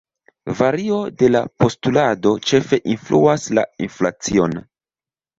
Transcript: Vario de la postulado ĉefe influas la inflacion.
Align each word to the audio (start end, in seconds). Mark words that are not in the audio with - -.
Vario 0.59 0.95
de 1.17 1.27
la 1.33 1.41
postulado 1.63 2.31
ĉefe 2.51 2.79
influas 2.93 3.45
la 3.59 3.65
inflacion. 3.89 4.57